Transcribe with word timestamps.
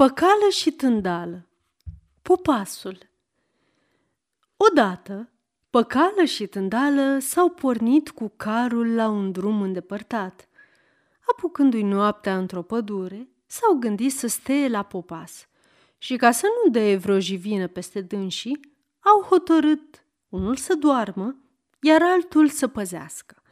Păcală 0.00 0.48
și 0.50 0.70
tândală 0.70 1.48
Pupasul 2.22 2.98
Odată, 4.56 5.30
păcală 5.70 6.24
și 6.24 6.46
tândală 6.46 7.18
s-au 7.18 7.50
pornit 7.50 8.10
cu 8.10 8.32
carul 8.36 8.94
la 8.94 9.08
un 9.08 9.32
drum 9.32 9.62
îndepărtat. 9.62 10.48
Apucându-i 11.30 11.82
noaptea 11.82 12.38
într-o 12.38 12.62
pădure, 12.62 13.28
s-au 13.46 13.74
gândit 13.74 14.12
să 14.12 14.26
steie 14.26 14.68
la 14.68 14.82
popas 14.82 15.48
și 15.98 16.16
ca 16.16 16.30
să 16.30 16.46
nu 16.64 16.70
dea 16.70 16.98
vreo 16.98 17.18
jivină 17.18 17.66
peste 17.66 18.00
dânsii, 18.00 18.60
au 19.00 19.22
hotărât 19.22 20.04
unul 20.28 20.56
să 20.56 20.74
doarmă, 20.74 21.36
iar 21.80 22.02
altul 22.02 22.48
să 22.48 22.68
păzească. 22.68 23.42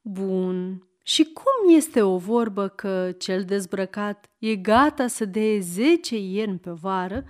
Bun, 0.00 0.87
și 1.08 1.24
cum 1.24 1.74
este 1.76 2.02
o 2.02 2.16
vorbă 2.16 2.68
că 2.68 3.12
cel 3.18 3.44
dezbrăcat 3.44 4.30
e 4.38 4.56
gata 4.56 5.06
să 5.06 5.24
dea 5.24 5.58
zece 5.58 6.16
ierni 6.18 6.58
pe 6.58 6.70
vară, 6.70 7.24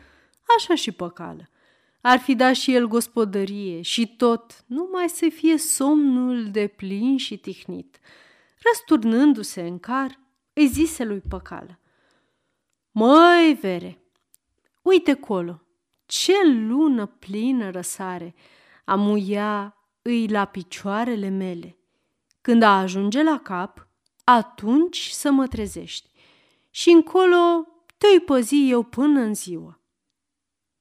așa 0.57 0.75
și 0.75 0.93
păcală. 0.93 1.49
Ar 2.01 2.19
fi 2.19 2.35
dat 2.35 2.55
și 2.55 2.75
el 2.75 2.87
gospodărie 2.87 3.83
și 3.83 4.17
tot, 4.17 4.65
numai 4.67 5.09
să 5.09 5.29
fie 5.35 5.59
somnul 5.59 6.51
de 6.51 6.67
plin 6.67 7.17
și 7.17 7.37
tihnit. 7.37 7.99
Răsturnându-se 8.63 9.61
în 9.61 9.79
car, 9.79 10.21
îi 10.53 10.67
zise 10.67 11.05
lui 11.05 11.23
păcală. 11.29 11.79
Măi, 12.91 13.59
vere, 13.61 14.03
uite 14.83 15.15
colo, 15.15 15.63
ce 16.07 16.33
lună 16.45 17.07
plină 17.07 17.71
răsare, 17.71 18.35
amuia 18.85 19.77
îi 20.03 20.29
la 20.29 20.45
picioarele 20.45 21.29
mele. 21.29 21.78
Când 22.41 22.63
a 22.63 22.79
ajunge 22.79 23.23
la 23.23 23.39
cap, 23.39 23.89
atunci 24.25 25.09
să 25.09 25.31
mă 25.31 25.47
trezești. 25.47 26.11
Și 26.71 26.91
încolo 26.91 27.67
te-i 27.99 28.21
păzi 28.21 28.71
eu 28.71 28.83
până 28.83 29.21
în 29.21 29.35
ziua. 29.35 29.81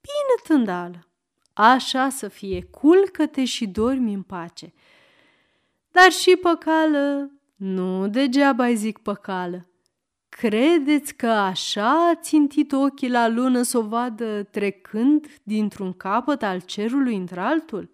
Bine, 0.02 0.42
tândală, 0.48 1.08
așa 1.54 2.10
să 2.10 2.28
fie, 2.28 2.64
culcă-te 2.64 3.46
și 3.46 3.68
dormi 3.68 4.14
în 4.14 4.22
pace. 4.22 4.74
Dar 5.92 6.12
și 6.12 6.36
păcală, 6.36 7.32
nu 7.56 8.08
degeaba 8.08 8.74
zic 8.74 8.98
păcală. 8.98 9.70
Credeți 10.30 11.16
că 11.16 11.28
așa 11.28 12.10
a 12.10 12.16
țintit 12.16 12.72
ochii 12.72 13.10
la 13.10 13.28
lună 13.28 13.62
să 13.62 13.78
o 13.78 13.82
vadă 13.82 14.44
trecând 14.44 15.28
dintr-un 15.44 15.94
capăt 15.94 16.44
al 16.44 16.60
cerului 16.60 17.16
într-altul? 17.16 17.92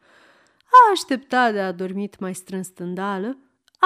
A 0.66 0.92
așteptat 0.92 1.54
de 1.54 1.60
a 1.60 1.72
dormit 1.72 2.20
mai 2.20 2.36
strâns 2.36 2.68
tândală 2.68 3.38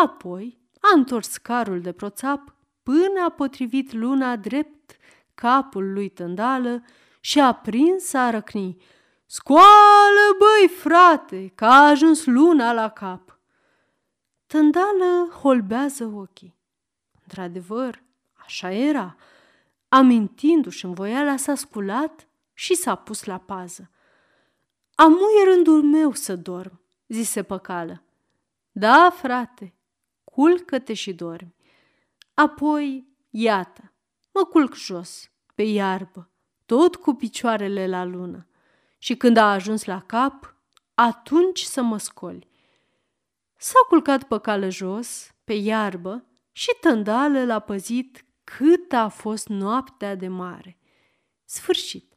Apoi 0.03 0.59
a 0.79 0.87
întors 0.95 1.37
carul 1.37 1.81
de 1.81 1.91
proțap 1.91 2.55
până 2.83 3.23
a 3.25 3.29
potrivit 3.29 3.93
luna 3.93 4.35
drept 4.35 4.97
capul 5.35 5.93
lui 5.93 6.09
tândală 6.09 6.83
și 7.19 7.39
a 7.39 7.53
prins 7.53 8.03
să 8.03 8.29
răcni. 8.31 8.77
Scoală, 9.25 10.35
băi, 10.37 10.67
frate, 10.67 11.51
că 11.55 11.65
a 11.65 11.87
ajuns 11.87 12.25
luna 12.25 12.73
la 12.73 12.89
cap! 12.89 13.39
Tândală 14.47 15.37
holbează 15.41 16.05
ochii. 16.05 16.55
Într-adevăr, 17.21 18.03
așa 18.33 18.71
era. 18.71 19.15
Amintindu-și 19.89 20.85
în 20.85 20.93
voiala 20.93 21.37
s-a 21.37 21.55
sculat 21.55 22.27
și 22.53 22.75
s-a 22.75 22.95
pus 22.95 23.23
la 23.23 23.37
pază. 23.37 23.89
Amu 24.95 25.25
e 25.41 25.53
rândul 25.53 25.83
meu 25.83 26.11
să 26.13 26.35
dorm, 26.35 26.81
zise 27.07 27.43
păcală. 27.43 28.01
Da, 28.71 29.09
frate, 29.15 29.76
culcă-te 30.37 30.93
și 30.93 31.13
dormi. 31.13 31.55
Apoi, 32.33 33.07
iată, 33.29 33.93
mă 34.33 34.43
culc 34.43 34.75
jos, 34.75 35.31
pe 35.55 35.63
iarbă, 35.63 36.31
tot 36.65 36.95
cu 36.95 37.13
picioarele 37.13 37.87
la 37.87 38.03
lună. 38.03 38.47
Și 38.97 39.15
când 39.15 39.37
a 39.37 39.51
ajuns 39.51 39.85
la 39.85 40.01
cap, 40.01 40.55
atunci 40.93 41.61
să 41.61 41.81
mă 41.81 41.97
scoli. 41.97 42.49
S-a 43.55 43.79
culcat 43.87 44.23
pe 44.23 44.39
cală 44.39 44.69
jos, 44.69 45.31
pe 45.43 45.53
iarbă, 45.53 46.25
și 46.51 46.77
tândală 46.81 47.45
l-a 47.45 47.59
păzit 47.59 48.25
cât 48.43 48.93
a 48.93 49.07
fost 49.07 49.47
noaptea 49.47 50.15
de 50.15 50.27
mare. 50.27 50.79
Sfârșit. 51.45 52.16